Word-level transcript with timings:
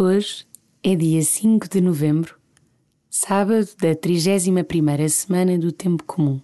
Hoje 0.00 0.46
é 0.80 0.94
dia 0.94 1.20
5 1.20 1.68
de 1.68 1.80
novembro, 1.80 2.36
sábado 3.10 3.66
da 3.80 3.96
31ª 3.96 5.08
semana 5.08 5.58
do 5.58 5.72
Tempo 5.72 6.04
Comum. 6.04 6.40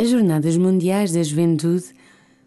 As 0.00 0.08
Jornadas 0.08 0.56
Mundiais 0.56 1.12
da 1.12 1.22
Juventude 1.22 1.84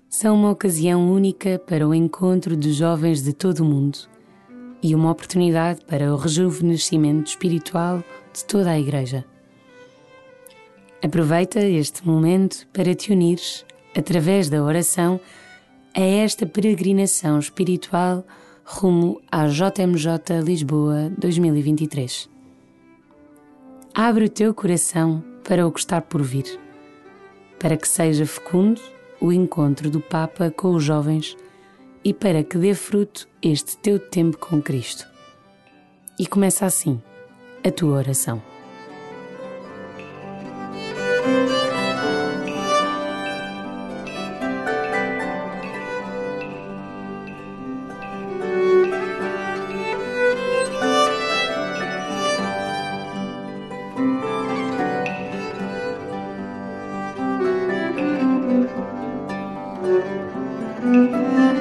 são 0.10 0.34
uma 0.34 0.50
ocasião 0.50 1.08
única 1.14 1.60
para 1.60 1.88
o 1.88 1.94
encontro 1.94 2.58
de 2.58 2.74
jovens 2.74 3.22
de 3.22 3.32
todo 3.32 3.60
o 3.60 3.64
mundo 3.64 4.00
e 4.82 4.96
uma 4.96 5.12
oportunidade 5.12 5.86
para 5.86 6.12
o 6.12 6.18
rejuvenescimento 6.18 7.30
espiritual 7.30 8.04
de 8.34 8.44
toda 8.46 8.72
a 8.72 8.80
Igreja. 8.80 9.24
Aproveita 11.04 11.60
este 11.60 12.04
momento 12.04 12.68
para 12.74 12.96
te 12.96 13.12
unires, 13.12 13.64
através 13.96 14.50
da 14.50 14.64
oração, 14.64 15.20
a 15.96 16.02
esta 16.02 16.48
peregrinação 16.48 17.38
espiritual 17.38 18.26
rumo 18.66 19.22
à 19.32 19.46
JMJ 19.48 20.42
Lisboa 20.44 21.12
2023. 21.20 22.28
Abre 23.94 24.26
o 24.26 24.30
teu 24.30 24.56
coração 24.56 25.24
para 25.48 25.68
o 25.68 25.72
que 25.72 25.82
está 25.82 26.02
por 26.02 26.24
vir 26.24 26.63
para 27.64 27.78
que 27.78 27.88
seja 27.88 28.26
fecundo 28.26 28.82
o 29.22 29.32
encontro 29.32 29.90
do 29.90 30.02
Papa 30.02 30.52
com 30.52 30.76
os 30.76 30.84
jovens 30.84 31.38
e 32.04 32.14
para 32.14 32.44
que 32.44 32.58
dê 32.58 32.76
fruto 32.76 33.26
este 33.42 33.78
teu 33.78 33.98
tempo 33.98 34.38
com 34.38 34.62
Cristo. 34.62 35.08
E 36.20 36.28
começa 36.28 36.66
assim 36.66 37.02
a 37.66 37.72
tua 37.72 38.00
oração. 38.00 38.44
Música 60.84 61.53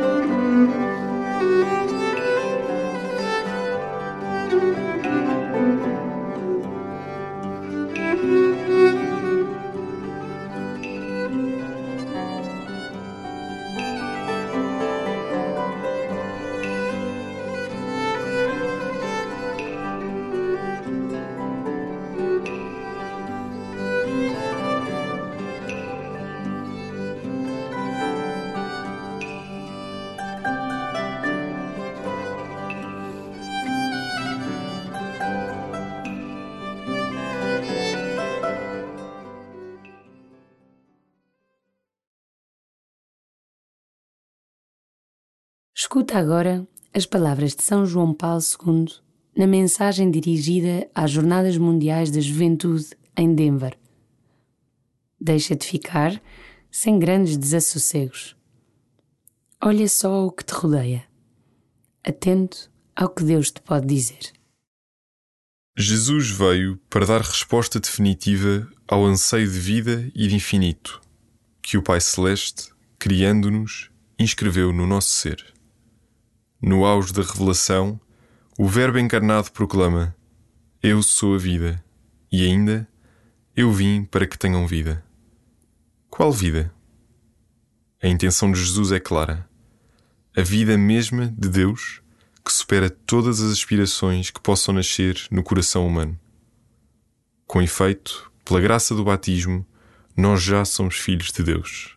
Escuta 45.85 46.17
agora 46.17 46.65
as 46.95 47.07
palavras 47.07 47.57
de 47.57 47.65
São 47.65 47.85
João 47.85 48.15
Paulo 48.15 48.41
II 48.41 48.87
na 49.37 49.49
mensagem 49.49 50.13
dirigida 50.13 50.89
às 50.95 51.11
Jornadas 51.11 51.59
Mundiais 51.59 52.09
da 52.09 52.21
Juventude 52.21 52.91
em 53.17 53.35
Denver. 53.35 53.77
Deixa-te 55.21 55.67
ficar 55.67 56.23
sem 56.71 57.01
grandes 57.01 57.37
desassossegos. 57.37 58.37
Olha 59.61 59.89
só 59.89 60.25
o 60.25 60.31
que 60.31 60.45
te 60.45 60.55
rodeia. 60.55 61.05
Atento 62.05 62.71
ao 62.95 63.09
que 63.09 63.25
Deus 63.25 63.51
te 63.51 63.61
pode 63.61 63.89
dizer. 63.89 64.33
Jesus 65.77 66.31
veio 66.31 66.79
para 66.89 67.07
dar 67.07 67.23
resposta 67.23 67.81
definitiva 67.81 68.71
ao 68.87 69.05
anseio 69.05 69.51
de 69.51 69.59
vida 69.59 70.09
e 70.15 70.29
de 70.29 70.37
infinito 70.37 71.03
que 71.61 71.77
o 71.77 71.83
Pai 71.83 72.01
Celeste, 72.01 72.71
criando-nos, 73.01 73.91
inscreveu 74.17 74.73
no 74.73 74.87
nosso 74.87 75.11
ser. 75.11 75.52
No 76.63 76.85
auge 76.85 77.13
da 77.13 77.23
revelação, 77.23 78.01
o 78.57 78.69
Verbo 78.69 78.97
encarnado 78.97 79.51
proclama: 79.51 80.15
Eu 80.81 81.03
sou 81.03 81.35
a 81.35 81.39
vida, 81.39 81.85
e 82.31 82.47
ainda 82.47 82.89
eu 83.57 83.73
vim 83.73 84.05
para 84.05 84.29
que 84.29 84.39
tenham 84.39 84.65
vida. 84.65 85.05
Qual 86.09 86.31
vida? 86.31 86.73
A 88.01 88.07
intenção 88.07 88.53
de 88.53 88.61
Jesus 88.61 88.93
é 88.93 89.01
clara: 89.01 89.49
a 90.37 90.41
vida 90.41 90.79
mesma 90.79 91.35
de 91.37 91.49
Deus 91.49 92.01
que 92.45 92.53
supera 92.53 92.89
todas 92.89 93.41
as 93.41 93.51
aspirações 93.51 94.31
que 94.31 94.41
possam 94.41 94.73
nascer 94.73 95.27
no 95.33 95.43
coração 95.43 95.85
humano. 95.85 96.17
Com 97.45 97.61
efeito, 97.61 98.31
pela 98.45 98.61
graça 98.61 98.95
do 98.95 99.05
batismo, 99.05 99.67
nós 100.17 100.41
já 100.41 100.65
somos 100.65 100.97
filhos 100.97 101.33
de 101.33 101.43
Deus. 101.43 101.97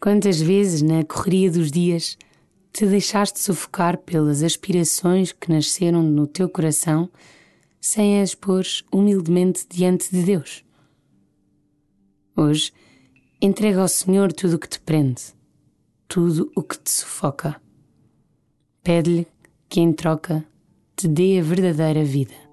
Quantas 0.00 0.40
vezes 0.40 0.80
na 0.80 1.04
correria 1.04 1.50
dos 1.50 1.70
dias 1.70 2.16
te 2.72 2.86
deixaste 2.86 3.38
sufocar 3.38 3.98
pelas 3.98 4.42
aspirações 4.42 5.30
que 5.30 5.52
nasceram 5.52 6.02
no 6.02 6.26
teu 6.26 6.48
coração 6.48 7.10
sem 7.78 8.20
as 8.22 8.34
pôr 8.34 8.64
humildemente 8.90 9.66
diante 9.68 10.10
de 10.10 10.22
Deus? 10.22 10.64
Hoje, 12.34 12.72
entrega 13.42 13.80
ao 13.80 13.88
Senhor 13.88 14.32
tudo 14.32 14.56
o 14.56 14.58
que 14.58 14.68
te 14.68 14.78
prende, 14.78 15.22
tudo 16.06 16.50
o 16.54 16.62
que 16.62 16.78
te 16.78 16.90
sufoca. 16.90 17.60
Pede-lhe 18.82 19.26
que, 19.68 19.80
em 19.80 19.92
troca, 19.92 20.44
te 20.94 21.08
dê 21.08 21.38
a 21.38 21.42
verdadeira 21.42 22.04
vida. 22.04 22.49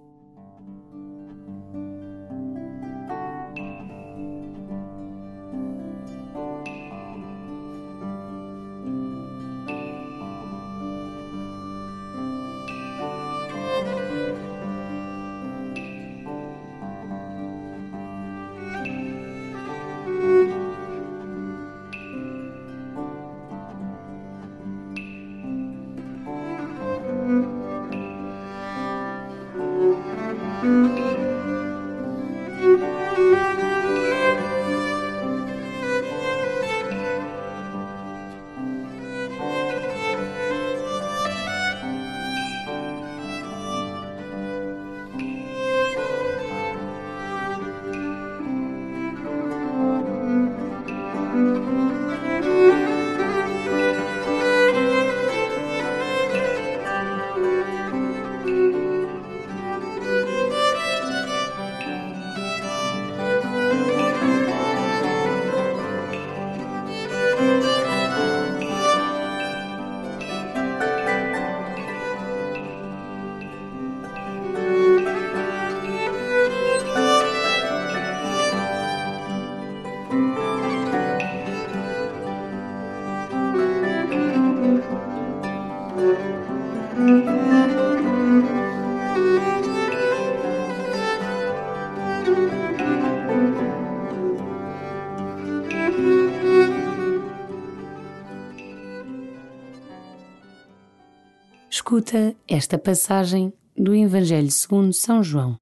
Escuta 101.97 102.35
esta 102.47 102.77
passagem 102.77 103.51
do 103.75 103.95
Evangelho 103.95 104.51
segundo 104.51 104.93
São 104.93 105.23
João. 105.23 105.55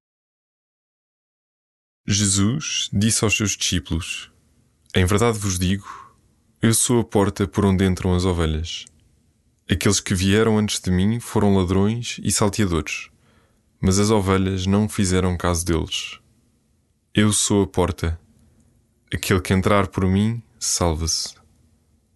Jesus 2.06 2.90
disse 2.92 3.24
aos 3.24 3.34
seus 3.34 3.56
discípulos: 3.56 4.30
Em 4.94 5.06
verdade 5.06 5.38
vos 5.38 5.58
digo, 5.58 5.88
eu 6.60 6.74
sou 6.74 7.00
a 7.00 7.04
porta 7.04 7.48
por 7.48 7.64
onde 7.64 7.86
entram 7.86 8.14
as 8.14 8.26
ovelhas. 8.26 8.84
Aqueles 9.66 9.98
que 9.98 10.14
vieram 10.14 10.58
antes 10.58 10.78
de 10.78 10.90
mim 10.90 11.18
foram 11.20 11.56
ladrões 11.56 12.20
e 12.22 12.30
salteadores, 12.30 13.08
mas 13.80 13.98
as 13.98 14.10
ovelhas 14.10 14.66
não 14.66 14.90
fizeram 14.90 15.38
caso 15.38 15.64
deles. 15.64 16.18
Eu 17.14 17.32
sou 17.32 17.62
a 17.62 17.66
porta. 17.66 18.20
Aquele 19.10 19.40
que 19.40 19.54
entrar 19.54 19.86
por 19.86 20.06
mim, 20.06 20.42
salva-se. 20.58 21.34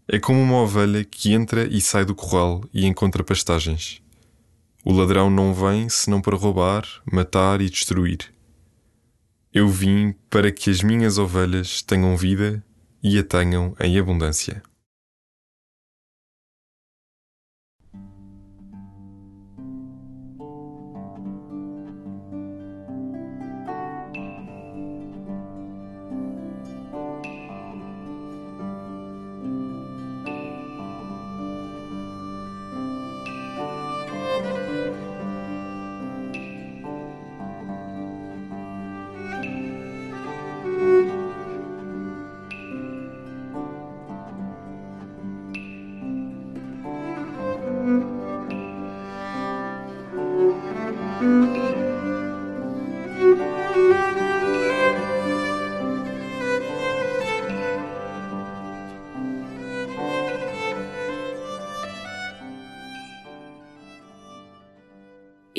É 0.07 0.19
como 0.19 0.43
uma 0.43 0.61
ovelha 0.61 1.03
que 1.07 1.33
entra 1.33 1.67
e 1.67 1.81
sai 1.81 2.05
do 2.05 2.15
corral 2.15 2.63
e 2.71 2.85
encontra 2.85 3.25
pastagens. 3.25 4.03
O 4.85 4.93
ladrão 4.93 5.29
não 5.29 5.53
vem 5.53 5.89
senão 5.89 6.21
para 6.21 6.37
roubar, 6.37 6.85
matar 7.11 7.61
e 7.61 7.69
destruir. 7.69 8.33
Eu 9.53 9.69
vim 9.69 10.15
para 10.31 10.51
que 10.51 10.71
as 10.71 10.83
minhas 10.83 11.19
ovelhas 11.19 11.83
tenham 11.83 12.17
vida 12.17 12.65
e 13.03 13.19
a 13.19 13.23
tenham 13.25 13.75
em 13.81 13.99
abundância. 13.99 14.63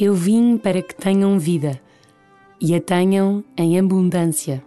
Eu 0.03 0.15
vim 0.15 0.57
para 0.57 0.81
que 0.81 0.95
tenham 0.95 1.37
vida 1.37 1.79
e 2.59 2.73
a 2.73 2.81
tenham 2.81 3.43
em 3.55 3.77
abundância. 3.77 4.63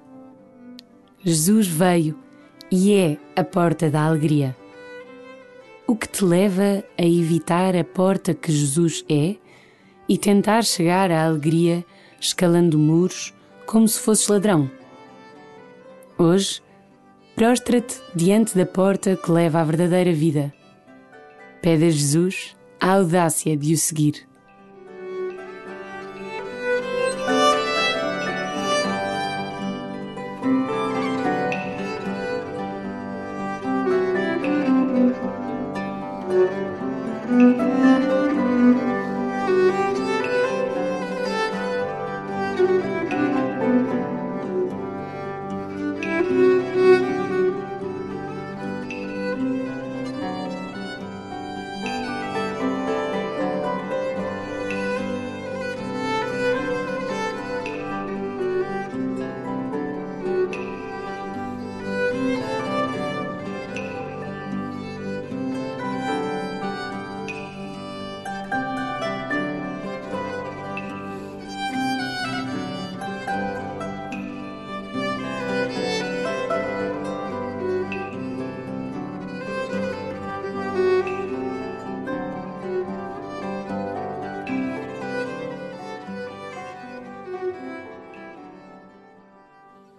Jesus 1.25 1.67
veio 1.67 2.17
e 2.71 2.95
é 2.95 3.19
a 3.35 3.43
porta 3.43 3.91
da 3.91 4.03
alegria. 4.03 4.57
O 5.89 5.97
que 5.97 6.09
te 6.09 6.25
leva 6.25 6.85
a 6.97 7.05
evitar 7.05 7.75
a 7.75 7.83
porta 7.83 8.33
que 8.33 8.53
Jesus 8.53 9.05
é 9.09 9.35
e 10.09 10.17
tentar 10.17 10.63
chegar 10.63 11.11
à 11.11 11.27
alegria 11.27 11.85
escalando 12.21 12.79
muros 12.79 13.35
como 13.67 13.89
se 13.89 13.99
fosses 13.99 14.29
ladrão? 14.29 14.71
Hoje, 16.17 16.63
prostra-te 17.35 18.01
diante 18.15 18.57
da 18.57 18.67
porta 18.67 19.17
que 19.17 19.33
leva 19.33 19.61
à 19.61 19.65
verdadeira 19.65 20.13
vida. 20.13 20.55
Pede 21.61 21.87
a 21.87 21.91
Jesus 21.91 22.55
a 22.81 22.93
audácia 22.93 23.57
de 23.57 23.75
o 23.75 23.77
seguir. 23.77 24.33